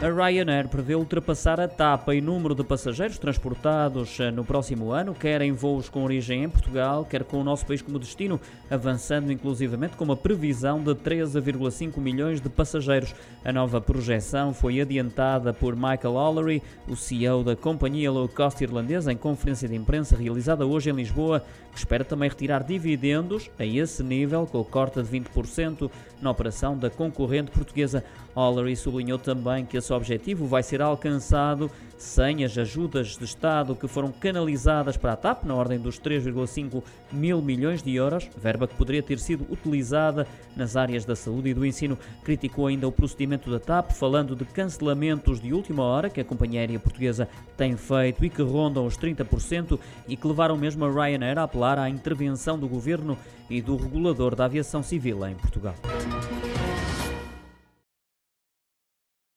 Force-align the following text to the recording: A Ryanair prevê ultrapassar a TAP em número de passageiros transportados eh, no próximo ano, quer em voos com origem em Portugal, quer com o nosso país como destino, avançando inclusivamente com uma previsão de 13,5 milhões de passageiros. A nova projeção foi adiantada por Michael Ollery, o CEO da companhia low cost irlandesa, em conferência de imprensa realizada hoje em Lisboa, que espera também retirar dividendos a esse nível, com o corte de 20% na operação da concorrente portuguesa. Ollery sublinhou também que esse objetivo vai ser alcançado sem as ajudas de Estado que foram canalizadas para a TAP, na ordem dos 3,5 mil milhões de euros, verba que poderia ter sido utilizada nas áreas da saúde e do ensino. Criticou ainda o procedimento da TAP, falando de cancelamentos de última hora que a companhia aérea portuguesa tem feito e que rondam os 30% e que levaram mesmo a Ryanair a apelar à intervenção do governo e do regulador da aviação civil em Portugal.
A 0.00 0.08
Ryanair 0.08 0.68
prevê 0.68 0.94
ultrapassar 0.94 1.58
a 1.58 1.66
TAP 1.66 2.10
em 2.10 2.20
número 2.20 2.54
de 2.54 2.62
passageiros 2.62 3.18
transportados 3.18 4.20
eh, 4.20 4.30
no 4.30 4.44
próximo 4.44 4.92
ano, 4.92 5.12
quer 5.12 5.42
em 5.42 5.50
voos 5.50 5.88
com 5.88 6.04
origem 6.04 6.44
em 6.44 6.48
Portugal, 6.48 7.04
quer 7.04 7.24
com 7.24 7.40
o 7.40 7.42
nosso 7.42 7.66
país 7.66 7.82
como 7.82 7.98
destino, 7.98 8.40
avançando 8.70 9.32
inclusivamente 9.32 9.96
com 9.96 10.04
uma 10.04 10.16
previsão 10.16 10.80
de 10.80 10.94
13,5 10.94 11.98
milhões 11.98 12.40
de 12.40 12.48
passageiros. 12.48 13.12
A 13.44 13.52
nova 13.52 13.80
projeção 13.80 14.54
foi 14.54 14.80
adiantada 14.80 15.52
por 15.52 15.74
Michael 15.74 16.14
Ollery, 16.14 16.62
o 16.86 16.94
CEO 16.94 17.42
da 17.42 17.56
companhia 17.56 18.12
low 18.12 18.28
cost 18.28 18.62
irlandesa, 18.62 19.12
em 19.12 19.16
conferência 19.16 19.68
de 19.68 19.74
imprensa 19.74 20.14
realizada 20.14 20.64
hoje 20.64 20.90
em 20.90 20.94
Lisboa, 20.94 21.42
que 21.72 21.78
espera 21.78 22.04
também 22.04 22.28
retirar 22.28 22.62
dividendos 22.62 23.50
a 23.58 23.66
esse 23.66 24.04
nível, 24.04 24.46
com 24.46 24.60
o 24.60 24.64
corte 24.64 25.02
de 25.02 25.08
20% 25.08 25.90
na 26.22 26.30
operação 26.30 26.78
da 26.78 26.88
concorrente 26.88 27.50
portuguesa. 27.50 28.04
Ollery 28.36 28.76
sublinhou 28.76 29.18
também 29.18 29.66
que 29.66 29.76
esse 29.88 29.92
objetivo 29.94 30.46
vai 30.46 30.62
ser 30.62 30.82
alcançado 30.82 31.70
sem 31.96 32.44
as 32.44 32.56
ajudas 32.56 33.16
de 33.16 33.24
Estado 33.24 33.74
que 33.74 33.88
foram 33.88 34.12
canalizadas 34.12 34.96
para 34.96 35.14
a 35.14 35.16
TAP, 35.16 35.44
na 35.44 35.54
ordem 35.54 35.78
dos 35.78 35.98
3,5 35.98 36.82
mil 37.10 37.40
milhões 37.40 37.82
de 37.82 37.94
euros, 37.94 38.28
verba 38.36 38.68
que 38.68 38.74
poderia 38.74 39.02
ter 39.02 39.18
sido 39.18 39.46
utilizada 39.50 40.26
nas 40.54 40.76
áreas 40.76 41.04
da 41.04 41.16
saúde 41.16 41.48
e 41.48 41.54
do 41.54 41.66
ensino. 41.66 41.98
Criticou 42.22 42.66
ainda 42.66 42.86
o 42.86 42.92
procedimento 42.92 43.50
da 43.50 43.58
TAP, 43.58 43.92
falando 43.92 44.36
de 44.36 44.44
cancelamentos 44.44 45.40
de 45.40 45.52
última 45.52 45.82
hora 45.82 46.10
que 46.10 46.20
a 46.20 46.24
companhia 46.24 46.60
aérea 46.60 46.78
portuguesa 46.78 47.26
tem 47.56 47.76
feito 47.76 48.24
e 48.24 48.30
que 48.30 48.42
rondam 48.42 48.86
os 48.86 48.96
30% 48.96 49.78
e 50.06 50.16
que 50.16 50.26
levaram 50.26 50.56
mesmo 50.56 50.84
a 50.84 50.90
Ryanair 50.90 51.38
a 51.38 51.44
apelar 51.44 51.78
à 51.78 51.88
intervenção 51.88 52.58
do 52.58 52.68
governo 52.68 53.18
e 53.48 53.62
do 53.62 53.76
regulador 53.76 54.36
da 54.36 54.44
aviação 54.44 54.82
civil 54.82 55.26
em 55.26 55.34
Portugal. 55.34 55.74